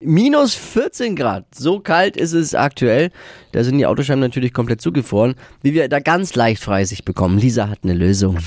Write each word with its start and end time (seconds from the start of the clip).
Minus 0.00 0.54
14 0.54 1.16
Grad. 1.16 1.52
So 1.52 1.80
kalt 1.80 2.16
ist 2.16 2.32
es 2.32 2.54
aktuell. 2.54 3.10
Da 3.50 3.64
sind 3.64 3.78
die 3.78 3.86
Autoscheiben 3.86 4.20
natürlich 4.20 4.52
komplett 4.52 4.80
zugefroren. 4.80 5.34
Wie 5.60 5.74
wir 5.74 5.88
da 5.88 5.98
ganz 5.98 6.36
leicht 6.36 6.62
Freisicht 6.62 7.04
bekommen. 7.04 7.36
Lisa 7.36 7.68
hat 7.68 7.80
eine 7.82 7.94
Lösung. 7.94 8.38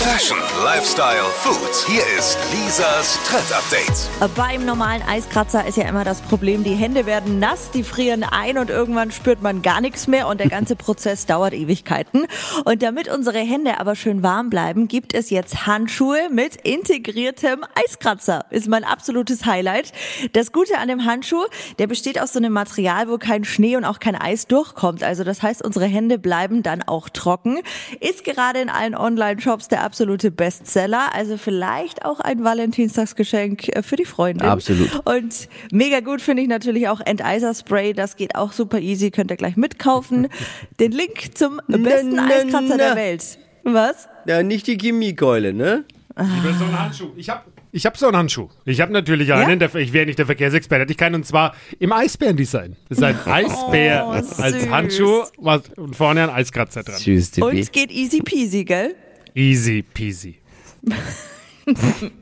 Fashion, 0.00 0.38
Lifestyle, 0.62 1.24
Food. 1.24 1.74
Hier 1.88 2.04
ist 2.16 2.38
Lisas 2.52 3.18
Trend 3.26 3.52
Update. 3.52 4.36
Beim 4.36 4.64
normalen 4.64 5.02
Eiskratzer 5.02 5.66
ist 5.66 5.76
ja 5.76 5.88
immer 5.88 6.04
das 6.04 6.20
Problem, 6.20 6.62
die 6.62 6.74
Hände 6.74 7.04
werden 7.04 7.40
nass, 7.40 7.72
die 7.72 7.82
frieren 7.82 8.22
ein 8.22 8.58
und 8.58 8.70
irgendwann 8.70 9.10
spürt 9.10 9.42
man 9.42 9.60
gar 9.60 9.80
nichts 9.80 10.06
mehr 10.06 10.28
und 10.28 10.38
der 10.38 10.48
ganze 10.48 10.76
Prozess 10.76 11.26
dauert 11.26 11.52
Ewigkeiten. 11.52 12.28
Und 12.64 12.80
damit 12.84 13.08
unsere 13.08 13.40
Hände 13.40 13.80
aber 13.80 13.96
schön 13.96 14.22
warm 14.22 14.50
bleiben, 14.50 14.86
gibt 14.86 15.14
es 15.14 15.30
jetzt 15.30 15.66
Handschuhe 15.66 16.28
mit 16.30 16.54
integriertem 16.54 17.64
Eiskratzer. 17.74 18.44
Ist 18.50 18.68
mein 18.68 18.84
absolutes 18.84 19.46
Highlight. 19.46 19.92
Das 20.32 20.52
Gute 20.52 20.78
an 20.78 20.86
dem 20.86 21.06
Handschuh, 21.06 21.44
der 21.80 21.88
besteht 21.88 22.20
aus 22.20 22.32
so 22.32 22.38
einem 22.38 22.52
Material, 22.52 23.08
wo 23.08 23.18
kein 23.18 23.44
Schnee 23.44 23.76
und 23.76 23.84
auch 23.84 23.98
kein 23.98 24.14
Eis 24.14 24.46
durchkommt. 24.46 25.02
Also 25.02 25.24
das 25.24 25.42
heißt, 25.42 25.64
unsere 25.64 25.86
Hände 25.86 26.20
bleiben 26.20 26.62
dann 26.62 26.84
auch 26.84 27.08
trocken. 27.08 27.58
Ist 27.98 28.22
gerade 28.22 28.60
in 28.60 28.70
allen 28.70 28.94
Online-Shops 28.94 29.66
der 29.66 29.87
absolute 29.88 30.30
Bestseller. 30.30 31.14
Also 31.14 31.38
vielleicht 31.38 32.04
auch 32.04 32.20
ein 32.20 32.44
Valentinstagsgeschenk 32.44 33.74
äh, 33.74 33.82
für 33.82 33.96
die 33.96 34.04
Freunde. 34.04 34.44
Absolut. 34.44 35.00
Und 35.06 35.48
mega 35.72 36.00
gut 36.00 36.20
finde 36.20 36.42
ich 36.42 36.48
natürlich 36.48 36.88
auch 36.88 37.00
Enteiser-Spray. 37.00 37.94
Das 37.94 38.16
geht 38.16 38.34
auch 38.34 38.52
super 38.52 38.80
easy. 38.80 39.10
Könnt 39.10 39.30
ihr 39.30 39.38
gleich 39.38 39.56
mitkaufen. 39.56 40.28
Den 40.78 40.92
Link 40.92 41.38
zum 41.38 41.58
besten 41.68 42.16
na, 42.16 42.26
Eiskratzer 42.28 42.60
na. 42.68 42.76
der 42.76 42.96
Welt. 42.96 43.38
Was? 43.64 44.08
Ja, 44.26 44.42
nicht 44.42 44.66
die 44.66 44.76
Chemiekeule, 44.76 45.54
ne? 45.54 45.84
Ich 46.20 46.44
will 46.44 46.52
so 46.52 46.64
einen 46.64 46.78
Handschuh. 46.78 47.10
Ich 47.16 47.30
hab, 47.30 47.46
ich 47.72 47.86
hab 47.86 47.96
so 47.96 48.08
einen 48.08 48.16
Handschuh. 48.16 48.48
Ich 48.66 48.80
habe 48.82 48.92
natürlich 48.92 49.32
einen, 49.32 49.58
der, 49.58 49.74
ich 49.74 49.92
wäre 49.94 50.04
nicht 50.04 50.18
der 50.18 50.26
Verkehrsexperte, 50.26 50.82
hätte 50.82 50.92
ich 50.92 50.98
keinen, 50.98 51.14
und 51.14 51.26
zwar 51.26 51.54
im 51.78 51.92
Eisbärendesign. 51.92 52.76
Das 52.90 52.98
ist 52.98 53.04
ein 53.04 53.16
Eisbär 53.24 54.04
Oh, 54.06 54.10
als 54.10 54.36
süß. 54.36 54.68
Handschuh 54.68 55.22
was, 55.38 55.62
und 55.76 55.96
vorne 55.96 56.24
ein 56.24 56.30
Eiskratzer 56.30 56.82
dran. 56.82 56.96
Tschüss, 56.98 57.30
Tippi. 57.30 57.46
Und 57.46 57.72
geht 57.72 57.90
easy 57.90 58.20
peasy, 58.20 58.64
gell? 58.64 58.94
Easy 59.34 59.82
peasy. 59.82 60.36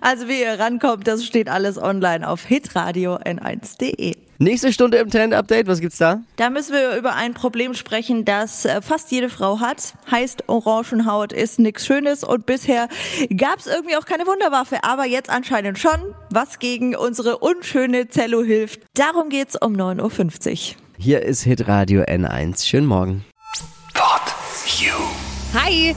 Also 0.00 0.28
wie 0.28 0.42
ihr 0.42 0.58
rankommt, 0.58 1.06
das 1.06 1.24
steht 1.24 1.48
alles 1.48 1.78
online 1.78 2.28
auf 2.28 2.44
hitradio 2.44 3.16
n1.de. 3.16 4.14
Nächste 4.38 4.70
Stunde 4.70 4.98
im 4.98 5.08
Trend-Update. 5.08 5.66
Was 5.66 5.80
gibt's 5.80 5.96
da? 5.96 6.20
Da 6.36 6.50
müssen 6.50 6.74
wir 6.74 6.96
über 6.96 7.14
ein 7.14 7.32
Problem 7.32 7.72
sprechen, 7.72 8.26
das 8.26 8.66
äh, 8.66 8.82
fast 8.82 9.10
jede 9.10 9.30
Frau 9.30 9.60
hat. 9.60 9.94
Heißt, 10.10 10.48
Orangenhaut 10.48 11.32
ist 11.32 11.58
nichts 11.58 11.86
Schönes 11.86 12.22
und 12.22 12.44
bisher 12.44 12.88
gab 13.34 13.60
es 13.60 13.66
irgendwie 13.66 13.96
auch 13.96 14.04
keine 14.04 14.26
Wunderwaffe, 14.26 14.84
aber 14.84 15.06
jetzt 15.06 15.30
anscheinend 15.30 15.78
schon, 15.78 16.14
was 16.30 16.58
gegen 16.58 16.94
unsere 16.94 17.38
unschöne 17.38 18.08
Zello 18.08 18.42
hilft. 18.42 18.80
Darum 18.92 19.30
geht's 19.30 19.56
um 19.58 19.72
9.50 19.72 20.50
Uhr. 20.50 20.76
Hier 20.98 21.22
ist 21.22 21.42
Hitradio 21.42 22.02
N1. 22.02 22.66
Schönen 22.66 22.86
Morgen. 22.86 23.24
Pod 23.94 24.20
You. 24.78 24.92
Hi! 25.54 25.96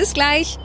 Bis 0.00 0.14
gleich. 0.14 0.58